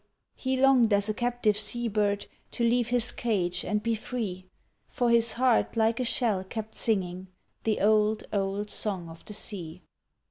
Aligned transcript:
he 0.33 0.57
longed 0.59 0.91
as 0.93 1.09
a 1.09 1.13
captive 1.13 1.55
sea 1.55 1.87
bird 1.87 2.25
To 2.53 2.63
leave 2.63 2.87
his 2.87 3.11
cage 3.11 3.63
and 3.63 3.83
be 3.83 3.93
free, 3.93 4.47
For 4.89 5.11
his 5.11 5.33
heart 5.33 5.77
like 5.77 5.99
a 5.99 6.03
shell 6.05 6.43
kept 6.43 6.73
singing 6.73 7.27
The 7.65 7.81
old, 7.81 8.23
old 8.33 8.71
song 8.71 9.09
of 9.09 9.23
the 9.25 9.35
sea. 9.35 9.83